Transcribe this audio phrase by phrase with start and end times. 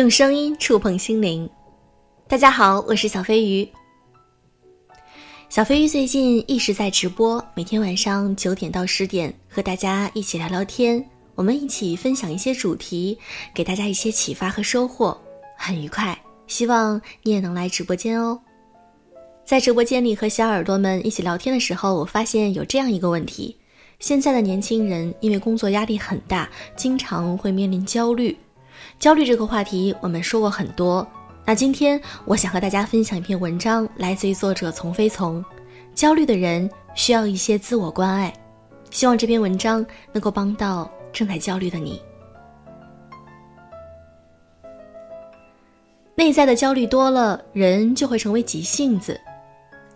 [0.00, 1.46] 用声音触碰心灵。
[2.26, 3.68] 大家好，我是小飞鱼。
[5.50, 13.18] 小飞鱼最近一直在直播，每天晚上九点到十点和大家一起聊聊天，我们一起分享一些主题，
[13.54, 15.20] 给大家一些启发和收获，
[15.54, 16.18] 很愉快。
[16.46, 18.40] 希望你也能来直播间哦。
[19.44, 23.54] 在直播间里和小耳朵们一起聊天的时候，我发现有这样一个问题：
[23.98, 28.34] 现在的年轻人因为工作压力很大，经常会面临焦虑。
[29.00, 31.06] 焦虑这个话题我们说过很多，
[31.46, 35.42] 那今天我想和大家分享一篇文章，来自于作者从飞从。
[35.94, 38.30] 焦虑的人需要一些自我关爱，
[38.90, 41.98] 希望这篇文章能够帮到正在焦虑的你。
[46.14, 49.18] 内在的焦虑多了，人就会成为急性子。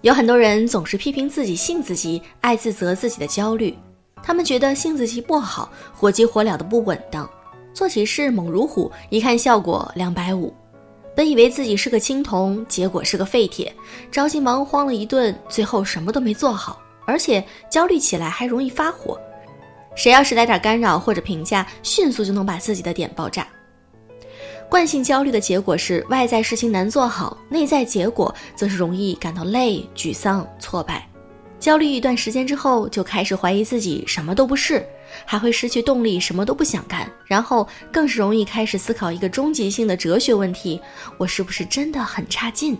[0.00, 3.76] 有很多人总是批评自己性子急，爱自责自己的焦虑，
[4.22, 7.28] 他们觉得性子急不好，火急火燎的不稳当。
[7.74, 10.54] 做起事猛如虎，一看效果两百五，
[11.14, 13.70] 本以为自己是个青铜，结果是个废铁，
[14.12, 19.20] 着急忙慌了一顿，最后什么都没做好，而且焦虑起来还容易发火。
[19.96, 23.46] 谁要是来点干扰或者评价，迅速就能把自己的点爆炸。
[24.68, 31.08] 惯性焦虑的结果是外在事情难做好，内在结果则是容易感到累、沮丧、挫败。
[31.60, 34.84] 焦虑一段时间之后，就开始怀疑自己什么都不是。
[35.24, 40.80] 还会失去动力，什么都不想干，然后更是容易开始思考一个终极性的哲学问题：
[41.18, 42.76] 我是不是真的很差劲？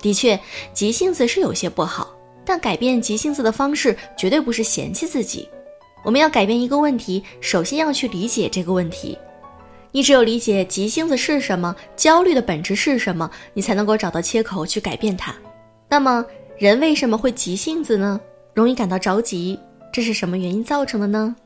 [0.00, 0.38] 的确，
[0.72, 5.48] 急性子是有些不好，但改变急性子的方式绝对不是嫌弃自己。
[6.04, 9.16] 我们要改变一个问题，首先要去理解这个问题。
[9.92, 15.34] 你只有理解急性子是什么，焦虑的本质是什么，你才能够找到切口去改变它。
[15.88, 16.24] 那么，
[16.58, 18.20] 人为什么会急性子呢？
[18.54, 19.58] 容易感到着急。
[19.92, 21.36] 这是什么原因造成的呢？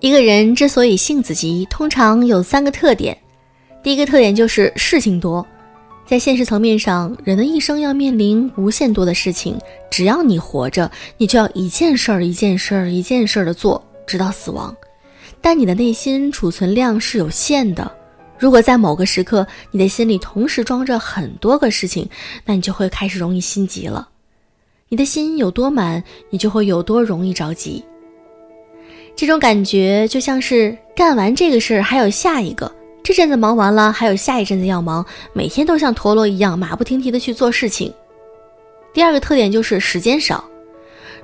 [0.00, 3.16] 一个人之所以性子急，通常有三个特点。
[3.82, 5.46] 第一个特点就是事情多。
[6.04, 9.56] 在现实层面上，人的一生要面临无限多的事情，
[9.88, 14.76] 只要你活着，你就要一件事儿一件事儿一件事儿的做，直到死亡。
[15.40, 17.88] 但你的内心储存量是有限的。
[18.36, 22.08] 如果在某个时刻，你的心里同时装着很多个事情，
[22.44, 24.08] 那你就会开始容易心急了。
[24.92, 27.84] 你的心有多满，你就会有多容易着急。
[29.14, 32.70] 这种感觉就像是干完这个事儿还有下一个，
[33.00, 37.94] 这阵子忙完了还有下一阵子要忙，每天都像陀螺一样马不停蹄的去做事情。
[38.92, 40.42] 第二个特点就是时间少，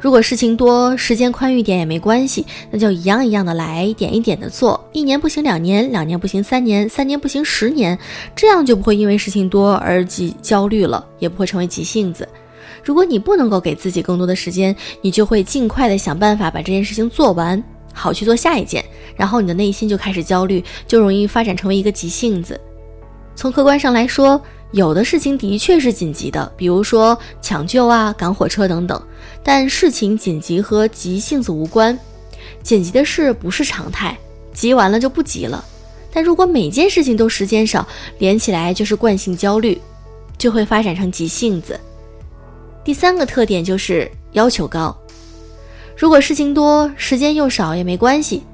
[0.01, 7.99] 如果事情多，时间宽裕点也没关系，那就一样一样的来，一点一点的做，一年不行两年，两年不行三年，三年不行十年，
[8.37, 12.29] 这样就不会因为事情多而急焦虑了，也不会成为急性子。
[12.87, 17.61] 如果你不能够给自己更多的时间，你就会尽快的想办法把这件事情做完，
[17.93, 18.85] 好去做下一件，
[19.17, 22.61] 然后你的内心就开始焦虑，就容易发展成为一个急性子。
[23.35, 29.03] 从客观上来说，有的事情的确是紧急的，比如说抢救啊、赶火车等等，
[29.43, 31.99] 但事情紧急和急性子无关。
[32.63, 34.17] 紧急的事不是常态，
[34.55, 35.65] 急完了就不急了。
[36.13, 37.85] 但如果每件事情都时间少，
[38.21, 39.77] 连起来就是惯性焦虑，
[40.39, 41.79] 就会发展成急性子。
[42.87, 44.97] 第三个特点就是要求高，
[45.97, 48.45] 如果事情多，时间又少也没关系，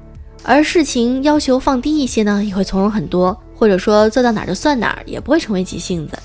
[0.43, 6.19] 而事情要求放低一些呢，也会从容很多，或者说做到哪儿就算哪儿，也不会成为急性子。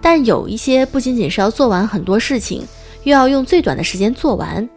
[0.00, 2.64] 但有一些不仅仅是要做完很多事情，
[3.02, 4.68] 又要用最短的时间做完，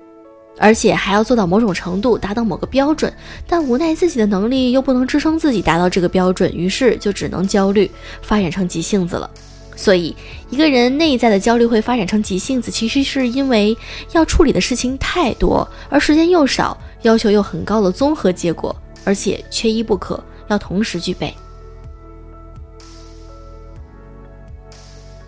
[0.57, 3.13] 而且还要做到某种程度，达到某个标准，
[3.45, 7.91] 但无奈自己的能力又不能支撑自己达到这个标准，于是就只能焦虑，
[8.23, 9.29] 发展成急性子了。
[9.77, 10.13] 所以，
[10.49, 13.77] 一个人内在的焦虑会发展成急性子，其实是因为
[14.11, 21.33] 要处理的事情太多，而时间又少，要求又很高的综合结果，而且缺一不可，要同时具备。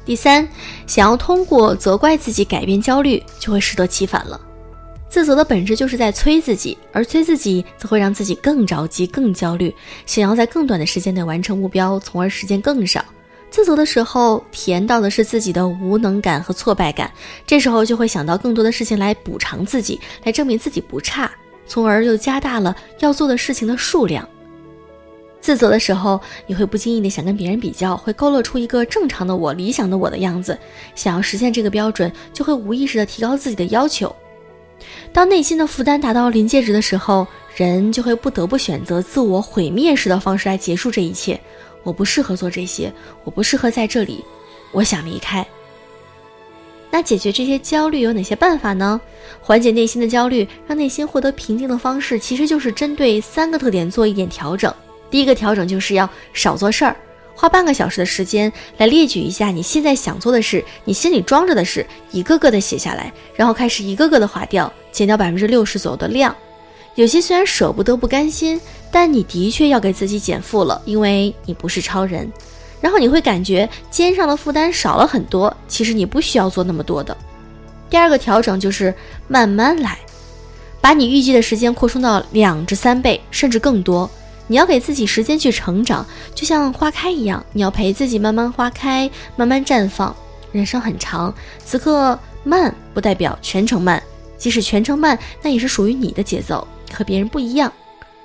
[0.03, 0.49] 第三，
[0.87, 4.41] 想要通过责怪自己改变焦虑，就会适得其反了。
[5.07, 9.73] 自责的本质就是在催自己，而催自己则会让自己更着急、更焦虑，
[10.07, 13.05] 想要在更短的时间内完成目标，从而时间更少。
[13.51, 17.11] 自责的时候，体验到的是自己的无能感和挫败感，
[17.47, 21.29] 这时候就会想到更多的事情来补偿自己，来证明自己不差，
[21.65, 24.27] 从而又加大了要做的事情的数量。
[25.41, 30.57] 自责的时候，你会不经意的想跟别人比较，会勾勒出一个正常的我、理想的我的样子，
[30.95, 34.13] 想要实现这个标准，就会无意识的提高自己的要求。
[35.11, 37.25] 当内心的负担达到临界值的时候，
[37.55, 41.39] 人就会不得不选择自我毁灭式的方式来结束这一切。
[41.83, 42.93] 我不适合做这些，
[43.23, 44.23] 我不适合在这里，
[44.71, 45.45] 我想离开。
[46.91, 48.99] 那解决这些焦虑有哪些办法呢？
[49.41, 54.73] 缓解内心的焦虑，让内心获得平静的方式，其实就是针对三个特点做一点调整。
[55.11, 56.95] 第一个调整就是要少做事儿，
[57.35, 66.35] 花半个小时的时间来列举一下你现在想做的事，你心里装着的事，一个个的写下来，然后开始一个个的划掉，减掉百分之六十左右的量。
[66.95, 68.59] 有些虽然舍不得、不甘心，
[68.91, 72.31] 但你的确要给自己减负了，因为你不是超人。
[72.81, 77.15] 然后你会感觉肩上的负担少了很多，其实你不需要做那么多的。
[77.89, 78.93] 第二个调整就是
[79.27, 79.99] 慢慢来，
[80.79, 84.09] 把你预计的时间扩充到两至三倍，甚至更多。
[84.47, 90.15] 你要给自己时间去成长，就像花开一样，你要陪自己慢慢花开，慢慢绽放。
[90.51, 91.31] 人生很长，
[91.65, 94.01] 此刻慢不代表全程慢，
[94.37, 97.71] 即使全程慢，那也是属于你的节奏，和别人不一样。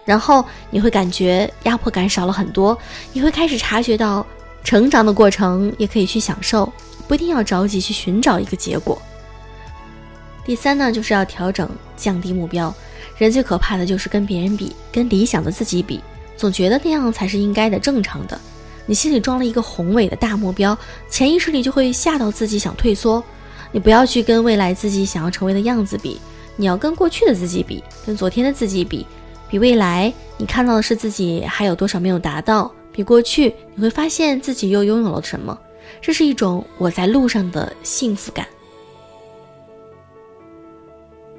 [0.05, 2.79] 然后你会感觉压迫感少了很多，
[3.13, 4.27] 你会开始察觉到。
[4.65, 6.73] 成长的过程也可以去享受，
[7.07, 8.99] 不一定要着急去寻找一个结果。
[10.43, 11.69] 第三呢，就是要调整
[11.99, 12.75] 降低目标。
[13.19, 16.01] 人最可怕的就是跟别人比，跟理想的自己比，
[16.35, 18.41] 总觉得那样才是应该的、正常的。
[18.87, 20.75] 你心里装了一个宏伟的大目标，
[21.11, 23.23] 潜意识里就会吓到自己想退缩。
[23.71, 26.19] 你不要去跟未来自己想要成为的样子比，
[26.57, 29.07] 你要跟过去的自己比，跟昨天的自己比，
[29.55, 32.69] 比未来你看到的是自己还有多少没有达到。
[32.91, 35.57] 比过去，你会发现自己又拥有了什么？
[36.01, 38.45] 这是一种我在路上的幸福感。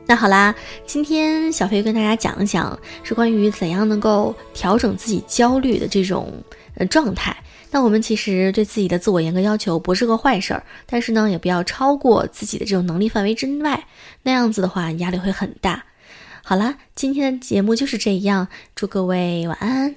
[0.06, 6.32] 那好啦，今天小飞跟大家讲一讲，是关于怎样能够调整自己焦虑的这种
[6.76, 7.36] 呃状态。
[7.70, 13.86] 那我们其实对自己的自我严格要求不是个坏事儿，但是呢，也不要超过自己的这种能力范围之外，
[14.24, 15.84] 那样子的话压力会很大。
[16.48, 19.96] 好啦，今天的节目就是这样，祝各位晚安。